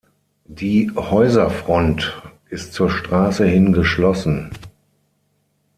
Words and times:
Die 0.47 0.91
Häuserfront 0.95 2.23
ist 2.49 2.73
zur 2.73 2.89
Straße 2.89 3.45
hin 3.45 3.71
geschlossen. 3.71 4.49